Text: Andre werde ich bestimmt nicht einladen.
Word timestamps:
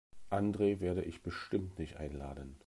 Andre 0.31 0.79
werde 0.79 1.03
ich 1.03 1.21
bestimmt 1.21 1.77
nicht 1.77 1.97
einladen. 1.97 2.55